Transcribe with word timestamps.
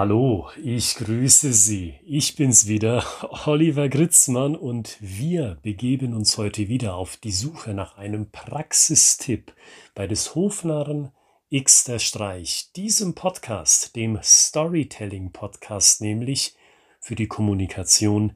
Hallo, 0.00 0.48
ich 0.62 0.94
grüße 0.94 1.52
Sie. 1.52 1.96
Ich 2.06 2.36
bin's 2.36 2.68
wieder, 2.68 3.04
Oliver 3.46 3.88
Gritzmann, 3.88 4.54
und 4.54 4.96
wir 5.00 5.58
begeben 5.62 6.14
uns 6.14 6.38
heute 6.38 6.68
wieder 6.68 6.94
auf 6.94 7.16
die 7.16 7.32
Suche 7.32 7.74
nach 7.74 7.98
einem 7.98 8.30
Praxistipp 8.30 9.52
bei 9.96 10.06
des 10.06 10.36
Hofnarren 10.36 11.10
X 11.50 11.82
der 11.82 11.98
Streich, 11.98 12.70
diesem 12.76 13.16
Podcast, 13.16 13.96
dem 13.96 14.20
Storytelling 14.22 15.32
Podcast, 15.32 16.00
nämlich 16.00 16.54
für 17.00 17.16
die 17.16 17.26
Kommunikation 17.26 18.34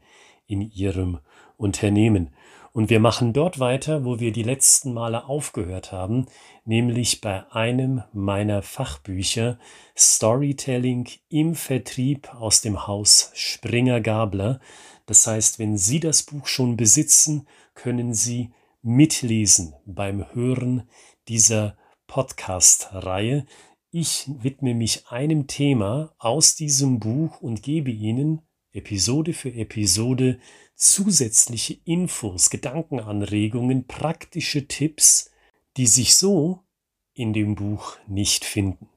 in 0.48 0.62
Ihrem 0.62 1.20
Unternehmen. 1.58 2.34
Und 2.72 2.88
wir 2.88 3.00
machen 3.00 3.34
dort 3.34 3.58
weiter, 3.58 4.06
wo 4.06 4.18
wir 4.18 4.32
die 4.32 4.42
letzten 4.42 4.94
Male 4.94 5.26
aufgehört 5.26 5.92
haben, 5.92 6.26
nämlich 6.64 7.20
bei 7.20 7.50
einem 7.52 8.02
meiner 8.14 8.62
Fachbücher 8.62 9.58
Storytelling 9.96 11.06
im 11.28 11.54
Vertrieb 11.54 12.34
aus 12.34 12.62
dem 12.62 12.86
Haus 12.86 13.30
Springer 13.34 14.00
Gabler. 14.00 14.58
Das 15.04 15.26
heißt, 15.26 15.58
wenn 15.58 15.76
Sie 15.76 16.00
das 16.00 16.22
Buch 16.22 16.46
schon 16.46 16.78
besitzen, 16.78 17.46
können 17.74 18.14
Sie 18.14 18.52
mitlesen 18.80 19.74
beim 19.84 20.24
Hören 20.34 20.88
dieser 21.28 21.76
Podcast-Reihe. 22.06 23.44
Ich 23.90 24.30
widme 24.40 24.74
mich 24.74 25.08
einem 25.08 25.46
Thema 25.46 26.14
aus 26.18 26.54
diesem 26.54 27.00
Buch 27.00 27.42
und 27.42 27.62
gebe 27.62 27.90
Ihnen 27.90 28.40
Episode 28.72 29.34
für 29.34 29.52
Episode 29.52 30.38
zusätzliche 30.82 31.78
Infos, 31.84 32.50
Gedankenanregungen, 32.50 33.86
praktische 33.86 34.66
Tipps, 34.66 35.30
die 35.76 35.86
sich 35.86 36.16
so 36.16 36.60
in 37.14 37.32
dem 37.32 37.54
Buch 37.54 37.98
nicht 38.08 38.44
finden. 38.44 38.88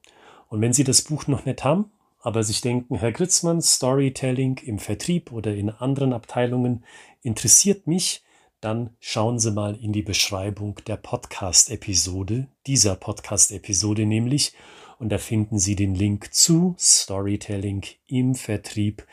Und 0.48 0.60
wenn 0.60 0.72
Sie 0.72 0.82
das 0.82 1.02
Buch 1.02 1.28
noch 1.28 1.44
nicht 1.44 1.62
haben, 1.62 1.92
aber 2.18 2.42
sich 2.42 2.60
denken, 2.60 2.96
Herr 2.96 3.12
Gritzmann, 3.12 3.62
Storytelling 3.62 4.58
im 4.64 4.80
Vertrieb 4.80 5.30
oder 5.30 5.54
in 5.54 5.70
anderen 5.70 6.12
Abteilungen 6.12 6.84
interessiert 7.22 7.86
mich, 7.86 8.24
dann 8.60 8.96
schauen 8.98 9.38
Sie 9.38 9.52
mal 9.52 9.76
in 9.76 9.92
die 9.92 10.02
Beschreibung 10.02 10.80
der 10.88 10.96
Podcast-Episode, 10.96 12.48
dieser 12.66 12.96
Podcast-Episode 12.96 14.06
nämlich, 14.06 14.54
und 14.98 15.10
da 15.10 15.18
finden 15.18 15.60
Sie 15.60 15.76
den 15.76 15.94
Link 15.94 16.34
zu 16.34 16.74
Storytelling 16.78 17.84
im 18.08 18.34
Vertrieb 18.34 19.06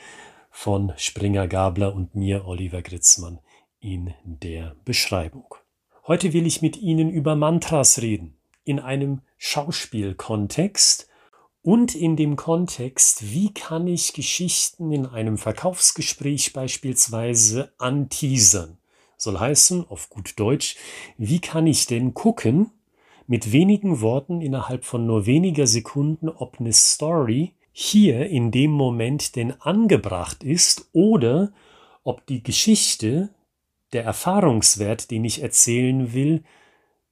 von 0.55 0.93
Springer 0.97 1.47
Gabler 1.47 1.93
und 1.93 2.15
mir, 2.15 2.47
Oliver 2.47 2.83
Gritzmann, 2.83 3.39
in 3.81 4.13
der 4.23 4.77
Beschreibung. 4.85 5.55
Heute 6.07 6.31
will 6.31 6.45
ich 6.45 6.61
mit 6.61 6.77
Ihnen 6.77 7.09
über 7.09 7.35
Mantras 7.35 8.01
reden, 8.01 8.37
in 8.63 8.79
einem 8.79 9.21
Schauspielkontext 9.37 11.09
und 11.63 11.95
in 11.95 12.15
dem 12.15 12.35
Kontext, 12.35 13.33
wie 13.33 13.51
kann 13.51 13.87
ich 13.87 14.13
Geschichten 14.13 14.91
in 14.91 15.07
einem 15.07 15.37
Verkaufsgespräch 15.37 16.53
beispielsweise 16.53 17.73
anteasern. 17.79 18.77
Soll 19.17 19.39
heißen, 19.39 19.87
auf 19.89 20.09
gut 20.09 20.39
Deutsch, 20.39 20.77
wie 21.17 21.41
kann 21.41 21.65
ich 21.65 21.87
denn 21.87 22.13
gucken, 22.13 22.69
mit 23.25 23.51
wenigen 23.51 24.01
Worten 24.01 24.39
innerhalb 24.39 24.85
von 24.85 25.07
nur 25.07 25.25
weniger 25.25 25.65
Sekunden, 25.65 26.29
ob 26.29 26.59
eine 26.59 26.73
Story 26.73 27.53
hier 27.73 28.29
in 28.29 28.51
dem 28.51 28.71
Moment 28.71 29.35
denn 29.35 29.59
angebracht 29.59 30.43
ist 30.43 30.87
oder 30.93 31.51
ob 32.03 32.25
die 32.27 32.43
Geschichte, 32.43 33.29
der 33.93 34.03
Erfahrungswert, 34.03 35.11
den 35.11 35.25
ich 35.25 35.41
erzählen 35.41 36.13
will, 36.13 36.43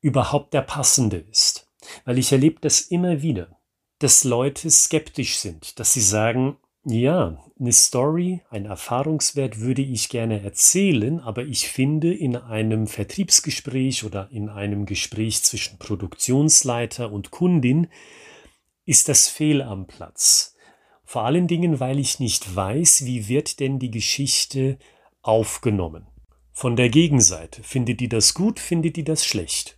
überhaupt 0.01 0.53
der 0.53 0.61
passende 0.61 1.17
ist. 1.17 1.67
Weil 2.05 2.19
ich 2.19 2.31
erlebe 2.31 2.59
das 2.61 2.81
immer 2.81 3.21
wieder, 3.21 3.57
dass 3.99 4.23
Leute 4.23 4.69
skeptisch 4.69 5.37
sind, 5.37 5.79
dass 5.79 5.93
sie 5.93 6.01
sagen, 6.01 6.57
ja, 6.83 7.37
eine 7.59 7.71
Story, 7.71 8.41
ein 8.49 8.65
Erfahrungswert 8.65 9.59
würde 9.59 9.83
ich 9.83 10.09
gerne 10.09 10.43
erzählen, 10.43 11.19
aber 11.19 11.43
ich 11.43 11.69
finde 11.69 12.11
in 12.13 12.35
einem 12.35 12.87
Vertriebsgespräch 12.87 14.03
oder 14.03 14.29
in 14.31 14.49
einem 14.49 14.87
Gespräch 14.87 15.43
zwischen 15.43 15.77
Produktionsleiter 15.77 17.11
und 17.11 17.29
Kundin 17.29 17.87
ist 18.85 19.09
das 19.09 19.27
fehl 19.27 19.61
am 19.61 19.87
Platz. 19.87 20.55
Vor 21.03 21.23
allen 21.23 21.47
Dingen, 21.47 21.79
weil 21.79 21.99
ich 21.99 22.19
nicht 22.19 22.55
weiß, 22.55 23.05
wie 23.05 23.27
wird 23.27 23.59
denn 23.59 23.79
die 23.79 23.91
Geschichte 23.91 24.77
aufgenommen. 25.21 26.07
Von 26.51 26.75
der 26.75 26.89
Gegenseite. 26.89 27.63
Findet 27.63 27.99
die 27.99 28.09
das 28.09 28.33
gut, 28.33 28.59
findet 28.59 28.95
die 28.95 29.03
das 29.03 29.25
schlecht? 29.25 29.77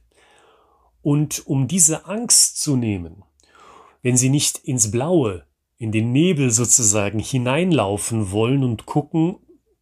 Und 1.02 1.46
um 1.47 1.68
diese 1.68 2.06
Angst 2.06 2.62
zu 2.62 2.75
nehmen, 2.75 3.24
wenn 4.02 4.18
Sie 4.18 4.30
nicht 4.30 4.59
ins 4.59 4.92
Blaue, 4.92 5.46
in 5.78 5.92
den 5.92 6.12
Nebel 6.12 6.52
sozusagen 6.52 7.19
hineinlaufen 7.19 8.31
wollen 8.31 8.63
und 8.63 8.86
gucken, 8.86 9.38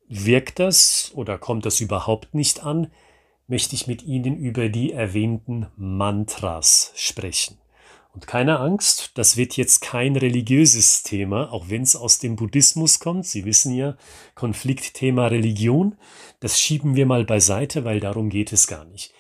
wirkt 0.08 0.60
das 0.60 1.12
oder 1.16 1.38
kommt 1.38 1.66
das 1.66 1.80
überhaupt 1.80 2.34
nicht 2.34 2.64
an, 2.64 2.92
möchte 3.48 3.76
ich 3.76 3.88
mit 3.88 4.04
Ihnen 4.04 4.38
über 4.38 4.70
die 4.70 4.94
erwähnten 4.94 5.68
Mantras 5.76 6.92
sprechen. 6.96 7.58
Und 8.14 8.28
keine 8.28 8.60
Angst, 8.60 9.12
das 9.16 9.38
wird 9.38 9.56
jetzt 9.56 9.82
kein 9.82 10.18
religiöses 10.18 11.04
Thema, 11.04 11.52
auch 11.54 11.70
wenn 11.70 11.82
es 11.82 11.96
aus 11.96 12.20
dem 12.20 12.36
Buddhismus 12.36 13.00
kommt. 13.00 13.26
Sie 13.26 13.46
wissen 13.46 13.74
ja, 13.74 13.96
Konfliktthema 14.36 15.28
Religion, 15.28 15.96
das 16.42 16.60
schieben 16.60 16.96
wir 16.96 17.06
mal 17.06 17.24
beiseite, 17.24 17.86
weil 17.86 18.02
darum 18.02 18.30
geht 18.30 18.52
es 18.52 18.68
gar 18.68 18.84
nicht. 18.86 19.14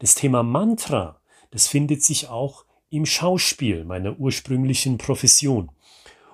Das 0.00 0.16
Thema 0.16 0.42
Mantra, 0.42 1.20
das 1.52 1.68
findet 1.68 2.02
sich 2.02 2.28
auch 2.28 2.64
im 2.90 3.06
Schauspiel, 3.06 3.84
meiner 3.84 4.18
ursprünglichen 4.18 4.98
Profession. 4.98 5.70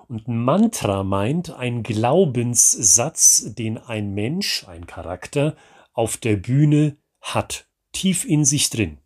Und 0.07 0.27
Mantra 0.27 1.03
meint 1.03 1.51
ein 1.51 1.83
Glaubenssatz, 1.83 3.53
den 3.53 3.77
ein 3.77 4.13
Mensch, 4.15 4.67
ein 4.67 4.87
Charakter 4.87 5.55
auf 5.93 6.17
der 6.17 6.35
Bühne 6.35 6.97
hat, 7.21 7.67
tief 7.91 8.25
in 8.25 8.45
sich 8.45 8.69
drin. 8.69 8.98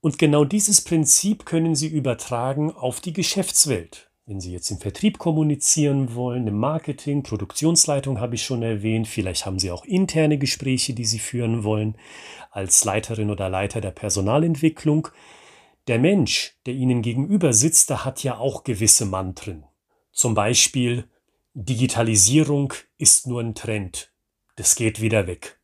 Und 0.00 0.18
genau 0.18 0.44
dieses 0.44 0.80
Prinzip 0.80 1.44
können 1.44 1.74
Sie 1.74 1.88
übertragen 1.88 2.70
auf 2.70 3.00
die 3.00 3.12
Geschäftswelt. 3.12 4.10
Wenn 4.26 4.40
Sie 4.40 4.52
jetzt 4.52 4.70
im 4.70 4.78
Vertrieb 4.78 5.18
kommunizieren 5.18 6.14
wollen, 6.14 6.46
im 6.46 6.58
Marketing, 6.58 7.22
Produktionsleitung 7.22 8.20
habe 8.20 8.34
ich 8.34 8.42
schon 8.42 8.62
erwähnt, 8.62 9.08
vielleicht 9.08 9.46
haben 9.46 9.58
Sie 9.58 9.70
auch 9.70 9.84
interne 9.86 10.38
Gespräche, 10.38 10.92
die 10.92 11.06
Sie 11.06 11.18
führen 11.18 11.64
wollen, 11.64 11.96
als 12.50 12.84
Leiterin 12.84 13.30
oder 13.30 13.48
Leiter 13.48 13.80
der 13.80 13.90
Personalentwicklung. 13.90 15.08
Der 15.88 15.98
Mensch, 15.98 16.56
der 16.66 16.74
Ihnen 16.74 17.00
gegenüber 17.00 17.52
sitzt, 17.54 17.88
der 17.88 18.04
hat 18.04 18.22
ja 18.22 18.36
auch 18.36 18.64
gewisse 18.64 19.06
Mantren. 19.06 19.64
Zum 20.12 20.34
Beispiel, 20.34 21.08
Digitalisierung 21.54 22.74
ist 22.98 23.26
nur 23.26 23.40
ein 23.40 23.54
Trend. 23.54 24.12
Das 24.56 24.76
geht 24.76 25.00
wieder 25.00 25.26
weg. 25.26 25.58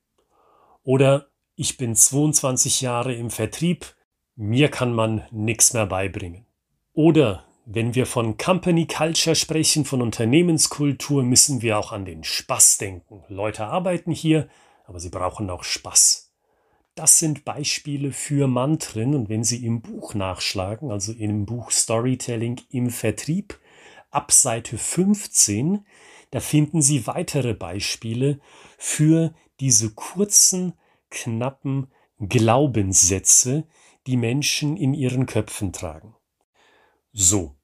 Oder 0.83 1.29
ich 1.55 1.77
bin 1.77 1.95
22 1.95 2.81
Jahre 2.81 3.15
im 3.15 3.31
Vertrieb, 3.31 3.95
mir 4.37 4.71
kann 4.71 4.93
man 4.93 5.27
nichts 5.31 5.73
mehr 5.73 5.87
beibringen. 5.87 6.47
Oder 6.93 7.45
wenn 7.67 7.95
wir 7.95 8.07
von 8.07 8.37
Company 8.37 8.87
Culture 8.87 9.35
sprechen, 9.35 9.85
von 9.85 10.03
Unternehmenskultur, 10.03 11.23
müssen 11.23 11.63
wir 11.63 11.79
auch 11.79 11.93
an 11.93 12.05
den 12.05 12.25
Spaß 12.25 12.79
denken. 12.79 13.25
Leute 13.29 13.67
arbeiten 13.67 14.13
hier, 14.13 14.49
aber 14.85 15.01
sie 15.01 15.09
brauchen 15.09 15.49
auch 15.51 15.65
Spaß. 15.65 16.33
Das 16.95 17.19
sind 17.19 17.45
Beispiele 17.45 18.13
für 18.13 18.47
Mantren 18.47 19.15
und 19.15 19.29
wenn 19.29 19.43
Sie 19.43 19.65
im 19.67 19.83
Buch 19.83 20.15
nachschlagen, 20.15 20.93
also 20.93 21.13
im 21.13 21.45
Buch 21.45 21.73
Storytelling 21.73 22.61
im 22.71 22.91
Vertrieb, 22.91 23.59
ab 24.13 24.31
Seite 24.31 24.79
15, 24.79 25.85
da 26.31 26.39
finden 26.39 26.83
Sie 26.83 27.09
weitere 27.09 27.55
Beispiele 27.55 28.39
für 28.79 29.35
diese 29.59 29.91
kurzen, 29.91 30.75
knappen 31.11 31.89
Glaubenssätze, 32.21 33.67
die 34.07 34.17
Menschen 34.17 34.77
in 34.77 34.95
ihren 34.95 35.27
Köpfen 35.27 35.73
tragen. 35.73 36.15
So, 37.13 37.57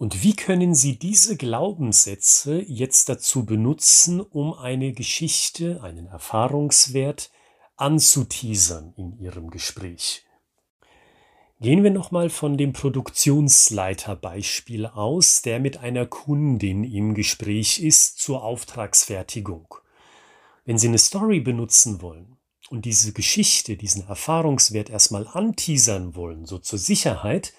und 0.00 0.22
wie 0.22 0.34
können 0.34 0.74
Sie 0.74 0.98
diese 0.98 1.36
Glaubenssätze 1.36 2.64
jetzt 2.66 3.10
dazu 3.10 3.44
benutzen, 3.44 4.22
um 4.22 4.54
eine 4.54 4.94
Geschichte, 4.94 5.82
einen 5.82 6.06
Erfahrungswert 6.06 7.30
anzuteasern 7.76 8.94
in 8.96 9.18
Ihrem 9.18 9.50
Gespräch? 9.50 10.24
Gehen 11.60 11.84
wir 11.84 11.90
nochmal 11.90 12.30
von 12.30 12.56
dem 12.56 12.72
Produktionsleiterbeispiel 12.72 14.86
aus, 14.86 15.42
der 15.42 15.60
mit 15.60 15.76
einer 15.76 16.06
Kundin 16.06 16.84
im 16.84 17.12
Gespräch 17.12 17.80
ist 17.80 18.18
zur 18.18 18.42
Auftragsfertigung. 18.42 19.74
Wenn 20.64 20.78
Sie 20.78 20.88
eine 20.88 20.96
Story 20.96 21.40
benutzen 21.40 22.00
wollen, 22.00 22.38
und 22.70 22.84
diese 22.84 23.12
Geschichte, 23.12 23.76
diesen 23.76 24.06
Erfahrungswert 24.06 24.90
erstmal 24.90 25.26
anteasern 25.26 26.14
wollen, 26.14 26.46
so 26.46 26.58
zur 26.58 26.78
Sicherheit, 26.78 27.52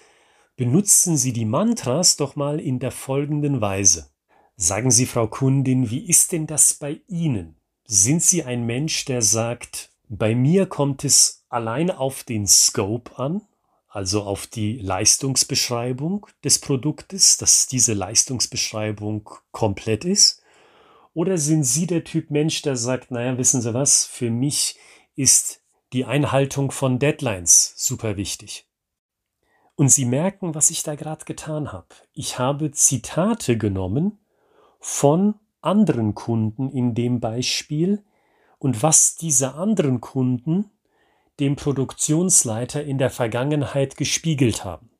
benutzen 0.56 1.18
Sie 1.18 1.34
die 1.34 1.44
Mantras 1.44 2.16
doch 2.16 2.34
mal 2.34 2.58
in 2.58 2.78
der 2.78 2.90
folgenden 2.90 3.60
Weise. 3.60 4.10
Sagen 4.56 4.90
Sie, 4.90 5.04
Frau 5.04 5.26
Kundin, 5.26 5.90
wie 5.90 6.08
ist 6.08 6.32
denn 6.32 6.46
das 6.46 6.74
bei 6.74 7.02
Ihnen? 7.08 7.56
Sind 7.84 8.22
Sie 8.22 8.42
ein 8.42 8.64
Mensch, 8.64 9.04
der 9.04 9.20
sagt, 9.20 9.90
bei 10.08 10.34
mir 10.34 10.66
kommt 10.66 11.04
es 11.04 11.44
allein 11.50 11.90
auf 11.90 12.24
den 12.24 12.46
Scope 12.46 13.18
an, 13.18 13.42
also 13.88 14.22
auf 14.22 14.46
die 14.46 14.78
Leistungsbeschreibung 14.78 16.26
des 16.42 16.58
Produktes, 16.58 17.36
dass 17.36 17.66
diese 17.66 17.92
Leistungsbeschreibung 17.92 19.28
komplett 19.50 20.06
ist? 20.06 20.42
Oder 21.12 21.36
sind 21.36 21.64
Sie 21.64 21.86
der 21.86 22.04
Typ 22.04 22.30
Mensch, 22.30 22.62
der 22.62 22.76
sagt, 22.76 23.10
naja, 23.10 23.36
wissen 23.36 23.60
Sie 23.60 23.74
was, 23.74 24.06
für 24.06 24.30
mich 24.30 24.78
ist 25.14 25.62
die 25.92 26.04
Einhaltung 26.04 26.70
von 26.70 26.98
Deadlines 26.98 27.74
super 27.76 28.16
wichtig. 28.16 28.66
Und 29.74 29.88
Sie 29.88 30.04
merken, 30.04 30.54
was 30.54 30.70
ich 30.70 30.82
da 30.82 30.94
gerade 30.94 31.24
getan 31.24 31.72
habe. 31.72 31.88
Ich 32.12 32.38
habe 32.38 32.70
Zitate 32.70 33.56
genommen 33.58 34.18
von 34.80 35.34
anderen 35.60 36.14
Kunden 36.14 36.70
in 36.70 36.94
dem 36.94 37.20
Beispiel 37.20 38.04
und 38.58 38.82
was 38.82 39.16
diese 39.16 39.54
anderen 39.54 40.00
Kunden 40.00 40.70
dem 41.40 41.56
Produktionsleiter 41.56 42.84
in 42.84 42.98
der 42.98 43.10
Vergangenheit 43.10 43.96
gespiegelt 43.96 44.64
haben. 44.64 44.90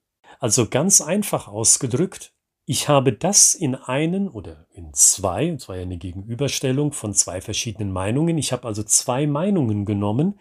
Also 0.41 0.69
ganz 0.69 1.01
einfach 1.01 1.47
ausgedrückt, 1.47 2.32
ich 2.65 2.89
habe 2.89 3.13
das 3.13 3.55
in 3.55 3.75
einen 3.75 4.29
oder 4.29 4.67
in 4.73 4.95
zwei, 4.95 5.49
es 5.49 5.69
war 5.69 5.77
ja 5.77 5.83
eine 5.83 5.99
Gegenüberstellung 5.99 6.93
von 6.93 7.13
zwei 7.13 7.41
verschiedenen 7.41 7.93
Meinungen, 7.93 8.39
ich 8.39 8.53
habe 8.53 8.69
also 8.69 8.83
zwei 8.83 9.27
Meinungen 9.27 9.85
genommen, 9.85 10.39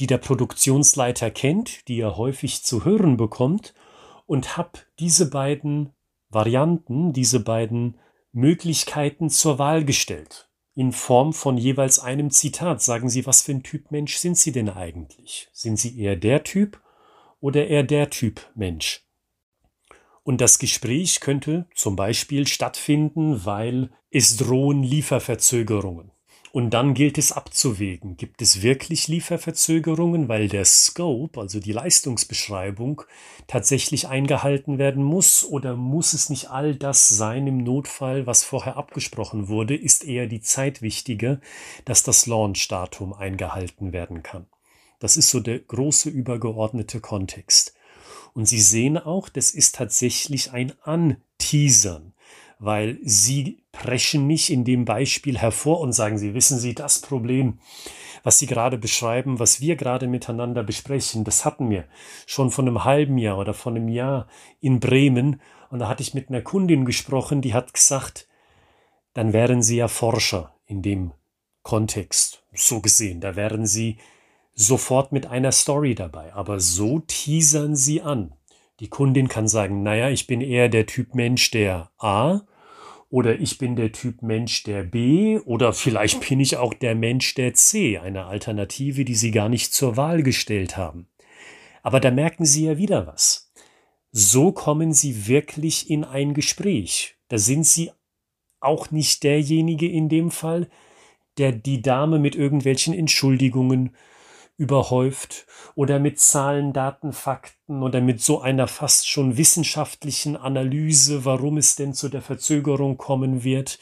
die 0.00 0.06
der 0.06 0.18
Produktionsleiter 0.18 1.30
kennt, 1.30 1.88
die 1.88 2.00
er 2.00 2.16
häufig 2.16 2.64
zu 2.64 2.84
hören 2.84 3.16
bekommt, 3.16 3.74
und 4.26 4.56
habe 4.56 4.80
diese 4.98 5.30
beiden 5.30 5.92
Varianten, 6.30 7.12
diese 7.12 7.40
beiden 7.40 7.98
Möglichkeiten 8.32 9.30
zur 9.30 9.58
Wahl 9.58 9.84
gestellt. 9.84 10.50
In 10.74 10.92
Form 10.92 11.32
von 11.32 11.56
jeweils 11.56 12.00
einem 12.00 12.30
Zitat. 12.30 12.82
Sagen 12.82 13.08
Sie, 13.08 13.26
was 13.26 13.42
für 13.42 13.52
ein 13.52 13.62
Typ 13.62 13.92
Mensch 13.92 14.16
sind 14.16 14.36
Sie 14.36 14.50
denn 14.50 14.68
eigentlich? 14.68 15.48
Sind 15.52 15.78
Sie 15.78 16.00
eher 16.00 16.16
der 16.16 16.42
Typ 16.42 16.80
oder 17.38 17.68
eher 17.68 17.84
der 17.84 18.10
Typ 18.10 18.40
Mensch? 18.56 19.03
Und 20.24 20.40
das 20.40 20.58
Gespräch 20.58 21.20
könnte 21.20 21.66
zum 21.74 21.96
Beispiel 21.96 22.46
stattfinden, 22.46 23.44
weil 23.44 23.90
es 24.10 24.36
drohen 24.36 24.82
Lieferverzögerungen. 24.82 26.10
Und 26.50 26.70
dann 26.70 26.94
gilt 26.94 27.18
es 27.18 27.32
abzuwägen, 27.32 28.16
gibt 28.16 28.40
es 28.40 28.62
wirklich 28.62 29.08
Lieferverzögerungen, 29.08 30.28
weil 30.28 30.48
der 30.48 30.64
Scope, 30.64 31.40
also 31.40 31.58
die 31.58 31.72
Leistungsbeschreibung, 31.72 33.02
tatsächlich 33.48 34.06
eingehalten 34.06 34.78
werden 34.78 35.02
muss 35.02 35.44
oder 35.44 35.74
muss 35.74 36.12
es 36.12 36.30
nicht 36.30 36.50
all 36.50 36.76
das 36.76 37.08
sein 37.08 37.48
im 37.48 37.58
Notfall, 37.58 38.28
was 38.28 38.44
vorher 38.44 38.76
abgesprochen 38.76 39.48
wurde, 39.48 39.74
ist 39.74 40.04
eher 40.04 40.28
die 40.28 40.40
Zeit 40.40 40.80
wichtiger, 40.80 41.40
dass 41.86 42.04
das 42.04 42.26
Launch-Datum 42.26 43.12
eingehalten 43.12 43.92
werden 43.92 44.22
kann. 44.22 44.46
Das 45.00 45.16
ist 45.16 45.30
so 45.30 45.40
der 45.40 45.58
große 45.58 46.08
übergeordnete 46.08 47.00
Kontext. 47.00 47.74
Und 48.34 48.46
Sie 48.46 48.60
sehen 48.60 48.98
auch, 48.98 49.28
das 49.28 49.52
ist 49.52 49.76
tatsächlich 49.76 50.52
ein 50.52 50.72
Anteasern 50.82 52.14
weil 52.58 52.98
sie 53.02 53.62
preschen 53.72 54.26
nicht 54.26 54.50
in 54.50 54.64
dem 54.64 54.84
Beispiel 54.84 55.38
hervor 55.38 55.80
und 55.80 55.92
sagen, 55.92 56.18
sie 56.18 56.34
wissen 56.34 56.58
Sie, 56.58 56.74
das 56.74 57.00
Problem, 57.00 57.58
was 58.22 58.38
Sie 58.38 58.46
gerade 58.46 58.78
beschreiben, 58.78 59.38
was 59.38 59.60
wir 59.60 59.76
gerade 59.76 60.06
miteinander 60.06 60.62
besprechen, 60.62 61.24
das 61.24 61.44
hatten 61.44 61.68
wir 61.68 61.84
schon 62.26 62.50
von 62.50 62.66
einem 62.66 62.84
halben 62.84 63.18
Jahr 63.18 63.38
oder 63.38 63.52
von 63.52 63.76
einem 63.76 63.88
Jahr 63.88 64.28
in 64.60 64.80
Bremen. 64.80 65.40
Und 65.70 65.80
da 65.80 65.88
hatte 65.88 66.02
ich 66.02 66.14
mit 66.14 66.30
einer 66.30 66.40
Kundin 66.40 66.86
gesprochen, 66.86 67.42
die 67.42 67.52
hat 67.52 67.74
gesagt, 67.74 68.28
dann 69.12 69.32
wären 69.32 69.62
Sie 69.62 69.76
ja 69.76 69.88
Forscher 69.88 70.54
in 70.66 70.80
dem 70.80 71.12
Kontext, 71.62 72.44
so 72.54 72.80
gesehen. 72.80 73.20
Da 73.20 73.36
wären 73.36 73.66
Sie 73.66 73.98
sofort 74.54 75.12
mit 75.12 75.26
einer 75.26 75.52
Story 75.52 75.94
dabei. 75.94 76.32
Aber 76.34 76.60
so 76.60 77.00
teasern 77.00 77.76
Sie 77.76 78.02
an. 78.02 78.32
Die 78.80 78.88
Kundin 78.88 79.28
kann 79.28 79.48
sagen, 79.48 79.82
naja, 79.82 80.10
ich 80.10 80.26
bin 80.26 80.40
eher 80.40 80.68
der 80.68 80.86
Typ 80.86 81.14
Mensch, 81.14 81.50
der 81.50 81.90
A 81.98 82.40
oder 83.08 83.38
ich 83.38 83.58
bin 83.58 83.76
der 83.76 83.92
Typ 83.92 84.22
Mensch 84.22 84.64
der 84.64 84.82
B 84.82 85.38
oder 85.38 85.72
vielleicht 85.72 86.28
bin 86.28 86.40
ich 86.40 86.56
auch 86.56 86.74
der 86.74 86.96
Mensch 86.96 87.34
der 87.34 87.54
C, 87.54 87.98
eine 87.98 88.24
Alternative, 88.24 89.04
die 89.04 89.14
Sie 89.14 89.30
gar 89.30 89.48
nicht 89.48 89.72
zur 89.72 89.96
Wahl 89.96 90.24
gestellt 90.24 90.76
haben. 90.76 91.06
Aber 91.84 92.00
da 92.00 92.10
merken 92.10 92.44
Sie 92.44 92.64
ja 92.64 92.76
wieder 92.76 93.06
was. 93.06 93.52
So 94.10 94.50
kommen 94.50 94.92
Sie 94.92 95.28
wirklich 95.28 95.88
in 95.88 96.02
ein 96.02 96.34
Gespräch. 96.34 97.16
Da 97.28 97.38
sind 97.38 97.66
Sie 97.66 97.92
auch 98.58 98.90
nicht 98.90 99.22
derjenige 99.22 99.88
in 99.88 100.08
dem 100.08 100.32
Fall, 100.32 100.68
der 101.38 101.52
die 101.52 101.82
Dame 101.82 102.18
mit 102.18 102.34
irgendwelchen 102.34 102.94
Entschuldigungen 102.94 103.94
überhäuft 104.56 105.46
oder 105.74 105.98
mit 105.98 106.20
Zahlen, 106.20 106.72
Daten, 106.72 107.12
Fakten 107.12 107.82
oder 107.82 108.00
mit 108.00 108.20
so 108.20 108.40
einer 108.40 108.68
fast 108.68 109.08
schon 109.08 109.36
wissenschaftlichen 109.36 110.36
Analyse, 110.36 111.24
warum 111.24 111.56
es 111.56 111.76
denn 111.76 111.92
zu 111.92 112.08
der 112.08 112.22
Verzögerung 112.22 112.96
kommen 112.96 113.42
wird 113.42 113.78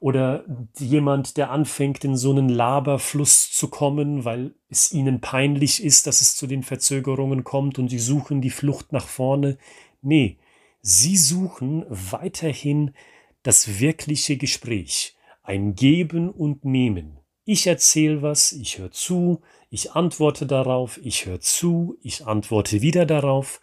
oder 0.00 0.44
jemand, 0.78 1.36
der 1.36 1.50
anfängt, 1.50 2.04
in 2.04 2.16
so 2.16 2.30
einen 2.30 2.48
Laberfluss 2.48 3.50
zu 3.50 3.68
kommen, 3.68 4.24
weil 4.24 4.54
es 4.68 4.92
ihnen 4.92 5.20
peinlich 5.20 5.82
ist, 5.82 6.06
dass 6.06 6.20
es 6.20 6.36
zu 6.36 6.46
den 6.46 6.62
Verzögerungen 6.62 7.44
kommt 7.44 7.78
und 7.78 7.88
sie 7.88 7.98
suchen 7.98 8.40
die 8.40 8.50
Flucht 8.50 8.92
nach 8.92 9.06
vorne. 9.06 9.58
Nee, 10.02 10.38
sie 10.80 11.16
suchen 11.16 11.84
weiterhin 11.88 12.92
das 13.42 13.80
wirkliche 13.80 14.36
Gespräch, 14.36 15.16
ein 15.42 15.74
Geben 15.74 16.30
und 16.30 16.64
Nehmen. 16.64 17.18
Ich 17.48 17.68
erzähle 17.68 18.22
was, 18.22 18.50
ich 18.50 18.78
höre 18.78 18.90
zu, 18.90 19.40
ich 19.70 19.92
antworte 19.92 20.46
darauf, 20.46 20.98
ich 21.00 21.26
höre 21.26 21.38
zu, 21.38 21.96
ich 22.02 22.26
antworte 22.26 22.82
wieder 22.82 23.06
darauf, 23.06 23.60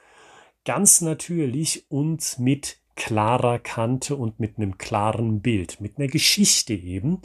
ganz 0.64 1.02
natürlich 1.02 1.86
und 1.92 2.40
mit 2.40 2.78
klarer 2.96 3.60
Kante 3.60 4.16
und 4.16 4.40
mit 4.40 4.56
einem 4.56 4.78
klaren 4.78 5.42
Bild, 5.42 5.82
mit 5.82 5.98
einer 5.98 6.08
Geschichte 6.08 6.74
eben. 6.74 7.22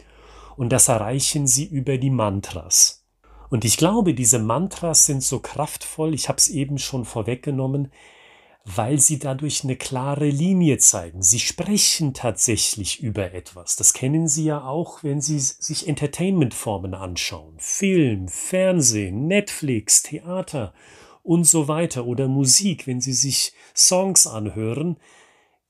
Und 0.57 0.71
das 0.71 0.89
erreichen 0.89 1.47
sie 1.47 1.65
über 1.65 1.97
die 1.97 2.11
Mantras. 2.11 3.07
Und 3.51 3.65
ich 3.65 3.77
glaube, 3.77 4.13
diese 4.13 4.41
Mantras 4.41 5.07
sind 5.07 5.23
so 5.23 5.39
kraftvoll, 5.39 6.13
ich 6.13 6.29
habe 6.29 6.39
es 6.39 6.49
eben 6.49 6.79
schon 6.79 7.05
vorweggenommen, 7.05 7.93
weil 8.65 9.01
sie 9.01 9.19
dadurch 9.19 9.65
eine 9.65 9.77
klare 9.77 10.29
Linie 10.29 10.79
zeigen. 10.79 11.23
Sie 11.23 11.41
sprechen 11.41 12.13
tatsächlich 12.13 13.01
über 13.03 13.33
etwas. 13.33 13.77
Das 13.77 13.93
kennen 13.93 14.29
Sie 14.29 14.45
ja 14.45 14.65
auch, 14.65 15.03
wenn 15.03 15.21
Sie 15.21 15.39
sich 15.39 15.89
Entertainmentformen 15.89 16.95
anschauen. 16.95 17.55
Film, 17.59 18.29
Fernsehen, 18.29 19.27
Netflix, 19.27 20.03
Theater 20.03 20.75
und 21.23 21.45
so 21.45 21.69
weiter 21.69 22.07
oder 22.07 22.29
Musik, 22.29 22.87
wenn 22.87 23.01
Sie 23.01 23.15
sich 23.15 23.53
Songs 23.75 24.27
anhören. 24.27 24.99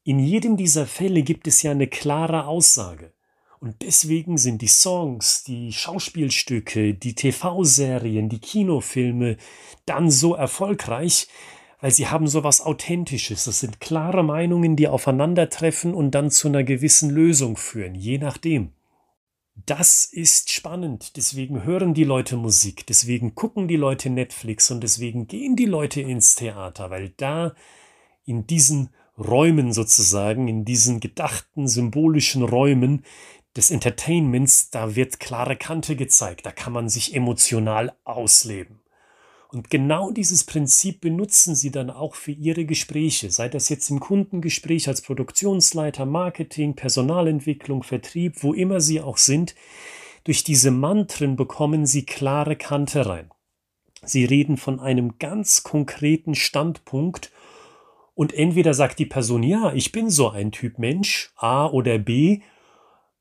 In 0.02 0.18
jedem 0.18 0.56
dieser 0.56 0.86
Fälle 0.86 1.22
gibt 1.22 1.46
es 1.46 1.62
ja 1.62 1.70
eine 1.70 1.86
klare 1.86 2.46
Aussage. 2.46 3.12
Und 3.60 3.82
deswegen 3.82 4.38
sind 4.38 4.62
die 4.62 4.68
Songs, 4.68 5.42
die 5.42 5.72
Schauspielstücke, 5.72 6.94
die 6.94 7.14
TV-Serien, 7.14 8.28
die 8.28 8.38
Kinofilme 8.38 9.36
dann 9.84 10.10
so 10.10 10.34
erfolgreich, 10.34 11.28
weil 11.80 11.90
sie 11.90 12.08
haben 12.08 12.26
so 12.26 12.44
was 12.44 12.60
Authentisches. 12.60 13.44
Das 13.44 13.60
sind 13.60 13.80
klare 13.80 14.22
Meinungen, 14.22 14.76
die 14.76 14.88
aufeinandertreffen 14.88 15.94
und 15.94 16.12
dann 16.12 16.30
zu 16.30 16.48
einer 16.48 16.64
gewissen 16.64 17.10
Lösung 17.10 17.56
führen, 17.56 17.94
je 17.94 18.18
nachdem. 18.18 18.72
Das 19.66 20.04
ist 20.04 20.52
spannend, 20.52 21.16
deswegen 21.16 21.64
hören 21.64 21.92
die 21.92 22.04
Leute 22.04 22.36
Musik, 22.36 22.86
deswegen 22.86 23.34
gucken 23.34 23.66
die 23.66 23.76
Leute 23.76 24.08
Netflix 24.08 24.70
und 24.70 24.82
deswegen 24.82 25.26
gehen 25.26 25.56
die 25.56 25.64
Leute 25.64 26.00
ins 26.00 26.36
Theater, 26.36 26.90
weil 26.90 27.10
da 27.16 27.54
in 28.24 28.46
diesen 28.46 28.90
Räumen 29.18 29.72
sozusagen, 29.72 30.46
in 30.46 30.64
diesen 30.64 31.00
gedachten 31.00 31.66
symbolischen 31.66 32.44
Räumen 32.44 33.04
des 33.56 33.72
Entertainments, 33.72 34.70
da 34.70 34.94
wird 34.94 35.18
klare 35.18 35.56
Kante 35.56 35.96
gezeigt, 35.96 36.46
da 36.46 36.52
kann 36.52 36.72
man 36.72 36.88
sich 36.88 37.16
emotional 37.16 37.92
ausleben. 38.04 38.77
Und 39.50 39.70
genau 39.70 40.10
dieses 40.10 40.44
Prinzip 40.44 41.00
benutzen 41.00 41.54
Sie 41.54 41.70
dann 41.70 41.88
auch 41.88 42.14
für 42.14 42.32
Ihre 42.32 42.66
Gespräche, 42.66 43.30
sei 43.30 43.48
das 43.48 43.70
jetzt 43.70 43.88
im 43.88 43.98
Kundengespräch 43.98 44.88
als 44.88 45.00
Produktionsleiter, 45.00 46.04
Marketing, 46.04 46.76
Personalentwicklung, 46.76 47.82
Vertrieb, 47.82 48.42
wo 48.42 48.52
immer 48.52 48.80
Sie 48.80 49.00
auch 49.00 49.16
sind. 49.16 49.54
Durch 50.24 50.44
diese 50.44 50.70
Mantren 50.70 51.36
bekommen 51.36 51.86
Sie 51.86 52.04
klare 52.04 52.56
Kante 52.56 53.06
rein. 53.06 53.30
Sie 54.02 54.26
reden 54.26 54.58
von 54.58 54.80
einem 54.80 55.18
ganz 55.18 55.62
konkreten 55.62 56.34
Standpunkt 56.34 57.32
und 58.14 58.34
entweder 58.34 58.74
sagt 58.74 58.98
die 58.98 59.06
Person, 59.06 59.42
ja, 59.42 59.72
ich 59.72 59.92
bin 59.92 60.10
so 60.10 60.28
ein 60.28 60.52
Typ 60.52 60.78
Mensch, 60.78 61.32
A 61.36 61.66
oder 61.68 61.98
B, 61.98 62.40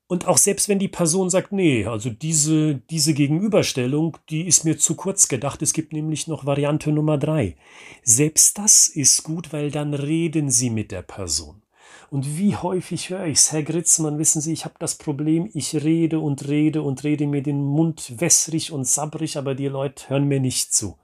und 0.08 0.26
auch 0.26 0.38
selbst 0.38 0.70
wenn 0.70 0.78
die 0.78 0.88
Person 0.88 1.28
sagt, 1.28 1.52
nee, 1.52 1.84
also 1.84 2.08
diese, 2.08 2.76
diese 2.76 3.12
Gegenüberstellung, 3.12 4.16
die 4.30 4.46
ist 4.46 4.64
mir 4.64 4.78
zu 4.78 4.94
kurz 4.94 5.28
gedacht. 5.28 5.60
Es 5.60 5.74
gibt 5.74 5.92
nämlich 5.92 6.26
noch 6.26 6.46
Variante 6.46 6.90
Nummer 6.90 7.18
drei. 7.18 7.56
Selbst 8.02 8.56
das 8.56 8.88
ist 8.88 9.22
gut, 9.22 9.52
weil 9.52 9.70
dann 9.70 9.92
reden 9.92 10.50
Sie 10.50 10.70
mit 10.70 10.92
der 10.92 11.02
Person. 11.02 11.62
Und 12.10 12.38
wie 12.38 12.56
häufig 12.56 13.10
höre 13.10 13.26
ich's, 13.26 13.52
Herr 13.52 13.62
Gritzmann, 13.62 14.18
wissen 14.18 14.40
Sie, 14.40 14.54
ich 14.54 14.64
habe 14.64 14.76
das 14.78 14.94
Problem, 14.94 15.50
ich 15.52 15.74
rede 15.74 16.20
und 16.20 16.48
rede 16.48 16.80
und 16.80 17.04
rede 17.04 17.26
mir 17.26 17.42
den 17.42 17.62
Mund 17.62 18.18
wässrig 18.18 18.72
und 18.72 18.86
sabbrig, 18.86 19.36
aber 19.36 19.54
die 19.54 19.68
Leute 19.68 20.08
hören 20.08 20.26
mir 20.26 20.40
nicht 20.40 20.72
zu. 20.72 20.96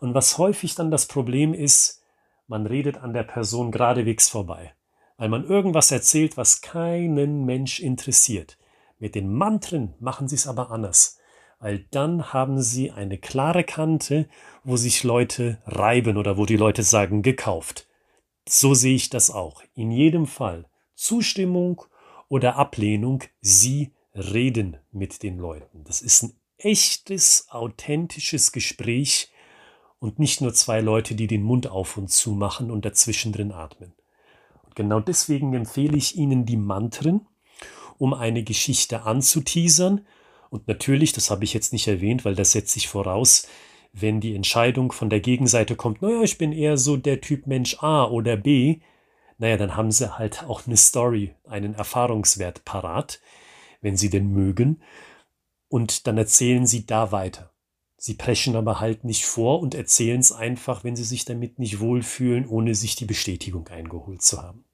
Und 0.00 0.14
was 0.14 0.38
häufig 0.38 0.74
dann 0.74 0.90
das 0.90 1.06
Problem 1.06 1.54
ist, 1.54 2.02
man 2.48 2.66
redet 2.66 2.98
an 2.98 3.12
der 3.12 3.22
Person 3.22 3.70
geradewegs 3.70 4.28
vorbei, 4.28 4.74
weil 5.22 5.28
man 5.28 5.44
irgendwas 5.44 5.92
erzählt, 5.92 6.36
was 6.36 6.62
keinen 6.62 7.44
Mensch 7.44 7.78
interessiert. 7.78 8.58
Mit 8.98 9.14
den 9.14 9.32
Mantren 9.32 9.94
machen 10.00 10.26
sie 10.26 10.34
es 10.34 10.48
aber 10.48 10.72
anders, 10.72 11.20
weil 11.60 11.86
dann 11.92 12.32
haben 12.32 12.60
sie 12.60 12.90
eine 12.90 13.18
klare 13.18 13.62
Kante, 13.62 14.28
wo 14.64 14.76
sich 14.76 15.04
Leute 15.04 15.62
reiben 15.64 16.16
oder 16.16 16.38
wo 16.38 16.44
die 16.44 16.56
Leute 16.56 16.82
sagen, 16.82 17.22
gekauft. 17.22 17.86
So 18.48 18.74
sehe 18.74 18.96
ich 18.96 19.10
das 19.10 19.30
auch. 19.30 19.62
In 19.76 19.92
jedem 19.92 20.26
Fall 20.26 20.68
Zustimmung 20.96 21.82
oder 22.28 22.56
Ablehnung, 22.56 23.22
sie 23.40 23.92
reden 24.16 24.78
mit 24.90 25.22
den 25.22 25.38
Leuten. 25.38 25.84
Das 25.84 26.02
ist 26.02 26.24
ein 26.24 26.32
echtes, 26.58 27.46
authentisches 27.48 28.50
Gespräch 28.50 29.30
und 30.00 30.18
nicht 30.18 30.40
nur 30.40 30.52
zwei 30.52 30.80
Leute, 30.80 31.14
die 31.14 31.28
den 31.28 31.44
Mund 31.44 31.68
auf 31.68 31.96
und 31.96 32.10
zu 32.10 32.32
machen 32.32 32.72
und 32.72 32.84
dazwischen 32.84 33.30
drin 33.30 33.52
atmen. 33.52 33.94
Genau 34.74 35.00
deswegen 35.00 35.54
empfehle 35.54 35.96
ich 35.96 36.16
Ihnen 36.16 36.44
die 36.46 36.56
Mantren, 36.56 37.26
um 37.98 38.14
eine 38.14 38.42
Geschichte 38.42 39.02
anzuteasern. 39.02 40.06
Und 40.50 40.68
natürlich, 40.68 41.12
das 41.12 41.30
habe 41.30 41.44
ich 41.44 41.54
jetzt 41.54 41.72
nicht 41.72 41.88
erwähnt, 41.88 42.24
weil 42.24 42.34
das 42.34 42.52
setzt 42.52 42.72
sich 42.72 42.88
voraus, 42.88 43.48
wenn 43.92 44.20
die 44.20 44.34
Entscheidung 44.34 44.92
von 44.92 45.10
der 45.10 45.20
Gegenseite 45.20 45.76
kommt, 45.76 46.02
naja, 46.02 46.22
ich 46.22 46.38
bin 46.38 46.52
eher 46.52 46.76
so 46.78 46.96
der 46.96 47.20
Typ 47.20 47.46
Mensch 47.46 47.82
A 47.82 48.04
oder 48.04 48.36
B, 48.36 48.80
naja, 49.38 49.56
dann 49.56 49.76
haben 49.76 49.90
sie 49.90 50.18
halt 50.18 50.44
auch 50.44 50.66
eine 50.66 50.76
Story, 50.76 51.34
einen 51.44 51.74
Erfahrungswert 51.74 52.64
parat, 52.64 53.20
wenn 53.80 53.96
sie 53.96 54.08
denn 54.08 54.28
mögen 54.28 54.82
und 55.68 56.06
dann 56.06 56.18
erzählen 56.18 56.66
sie 56.66 56.86
da 56.86 57.12
weiter. 57.12 57.51
Sie 58.04 58.14
preschen 58.14 58.56
aber 58.56 58.80
halt 58.80 59.04
nicht 59.04 59.26
vor 59.26 59.60
und 59.60 59.76
erzählen 59.76 60.18
es 60.18 60.32
einfach, 60.32 60.82
wenn 60.82 60.96
sie 60.96 61.04
sich 61.04 61.24
damit 61.24 61.60
nicht 61.60 61.78
wohlfühlen, 61.78 62.48
ohne 62.48 62.74
sich 62.74 62.96
die 62.96 63.04
Bestätigung 63.04 63.68
eingeholt 63.68 64.22
zu 64.22 64.42
haben. 64.42 64.64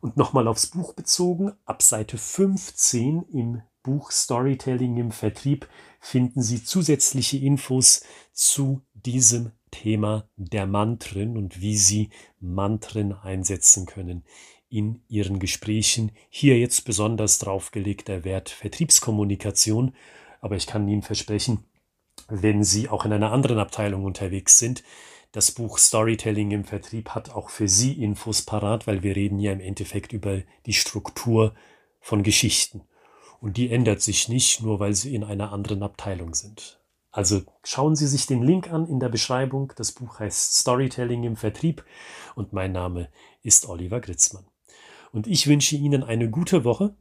Und 0.00 0.16
nochmal 0.16 0.46
aufs 0.46 0.68
Buch 0.68 0.92
bezogen, 0.92 1.50
ab 1.64 1.82
Seite 1.82 2.16
15 2.16 3.24
im 3.32 3.62
Buch 3.82 4.12
Storytelling 4.12 4.98
im 4.98 5.10
Vertrieb 5.10 5.68
finden 5.98 6.42
Sie 6.42 6.62
zusätzliche 6.62 7.38
Infos 7.38 8.04
zu 8.32 8.82
diesem 8.92 9.50
Thema 9.72 10.28
der 10.36 10.68
Mantren 10.68 11.36
und 11.36 11.60
wie 11.60 11.76
Sie 11.76 12.10
Mantren 12.38 13.14
einsetzen 13.14 13.84
können 13.84 14.22
in 14.68 15.02
Ihren 15.08 15.40
Gesprächen. 15.40 16.12
Hier 16.28 16.56
jetzt 16.56 16.84
besonders 16.84 17.40
draufgelegt 17.40 18.06
der 18.06 18.22
Wert 18.22 18.48
Vertriebskommunikation. 18.48 19.96
Aber 20.40 20.54
ich 20.54 20.68
kann 20.68 20.86
Ihnen 20.86 21.02
versprechen, 21.02 21.64
wenn 22.28 22.64
Sie 22.64 22.88
auch 22.88 23.04
in 23.04 23.12
einer 23.12 23.32
anderen 23.32 23.58
Abteilung 23.58 24.04
unterwegs 24.04 24.58
sind, 24.58 24.82
das 25.32 25.50
Buch 25.50 25.78
Storytelling 25.78 26.52
im 26.52 26.64
Vertrieb 26.64 27.10
hat 27.10 27.30
auch 27.30 27.50
für 27.50 27.68
Sie 27.68 27.92
Infos 28.02 28.42
parat, 28.42 28.86
weil 28.86 29.02
wir 29.02 29.16
reden 29.16 29.38
ja 29.40 29.52
im 29.52 29.60
Endeffekt 29.60 30.12
über 30.12 30.42
die 30.66 30.72
Struktur 30.72 31.54
von 32.00 32.22
Geschichten. 32.22 32.82
Und 33.40 33.56
die 33.56 33.70
ändert 33.70 34.00
sich 34.00 34.28
nicht, 34.28 34.62
nur 34.62 34.80
weil 34.80 34.94
Sie 34.94 35.14
in 35.14 35.24
einer 35.24 35.52
anderen 35.52 35.82
Abteilung 35.82 36.34
sind. 36.34 36.80
Also 37.10 37.42
schauen 37.62 37.96
Sie 37.96 38.06
sich 38.06 38.26
den 38.26 38.42
Link 38.42 38.72
an 38.72 38.86
in 38.86 39.00
der 39.00 39.08
Beschreibung. 39.08 39.72
Das 39.76 39.92
Buch 39.92 40.20
heißt 40.20 40.54
Storytelling 40.54 41.24
im 41.24 41.36
Vertrieb 41.36 41.84
und 42.34 42.52
mein 42.52 42.72
Name 42.72 43.08
ist 43.42 43.68
Oliver 43.68 44.00
Gritzmann 44.00 44.46
und 45.14 45.28
ich 45.28 45.46
wünsche 45.46 45.76
Ihnen 45.76 46.02
eine 46.02 46.28
gute 46.28 46.64
Woche 46.64 46.96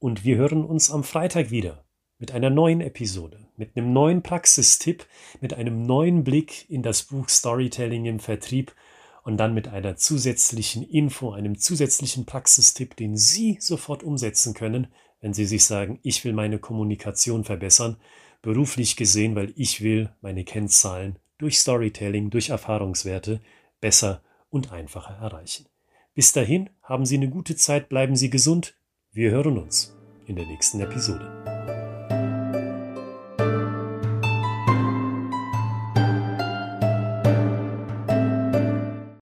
und 0.00 0.24
wir 0.24 0.36
hören 0.36 0.64
uns 0.64 0.90
am 0.90 1.04
Freitag 1.04 1.50
wieder 1.50 1.83
mit 2.18 2.32
einer 2.32 2.50
neuen 2.50 2.80
Episode, 2.80 3.48
mit 3.56 3.76
einem 3.76 3.92
neuen 3.92 4.22
Praxistipp, 4.22 5.06
mit 5.40 5.54
einem 5.54 5.82
neuen 5.82 6.24
Blick 6.24 6.68
in 6.70 6.82
das 6.82 7.02
Buch 7.02 7.28
Storytelling 7.28 8.04
im 8.06 8.20
Vertrieb 8.20 8.74
und 9.22 9.36
dann 9.38 9.54
mit 9.54 9.68
einer 9.68 9.96
zusätzlichen 9.96 10.82
Info, 10.82 11.32
einem 11.32 11.58
zusätzlichen 11.58 12.26
Praxistipp, 12.26 12.96
den 12.96 13.16
Sie 13.16 13.58
sofort 13.60 14.02
umsetzen 14.02 14.54
können, 14.54 14.88
wenn 15.20 15.32
Sie 15.32 15.46
sich 15.46 15.64
sagen, 15.64 15.98
ich 16.02 16.24
will 16.24 16.34
meine 16.34 16.58
Kommunikation 16.58 17.44
verbessern, 17.44 17.96
beruflich 18.42 18.96
gesehen, 18.96 19.34
weil 19.34 19.52
ich 19.56 19.80
will 19.80 20.10
meine 20.20 20.44
Kennzahlen 20.44 21.18
durch 21.38 21.58
Storytelling, 21.58 22.30
durch 22.30 22.50
Erfahrungswerte 22.50 23.40
besser 23.80 24.22
und 24.50 24.72
einfacher 24.72 25.14
erreichen. 25.14 25.66
Bis 26.14 26.32
dahin 26.32 26.70
haben 26.82 27.06
Sie 27.06 27.16
eine 27.16 27.28
gute 27.28 27.56
Zeit, 27.56 27.88
bleiben 27.88 28.14
Sie 28.14 28.30
gesund. 28.30 28.76
Wir 29.10 29.30
hören 29.30 29.58
uns 29.58 29.96
in 30.26 30.36
der 30.36 30.46
nächsten 30.46 30.80
Episode. 30.80 31.53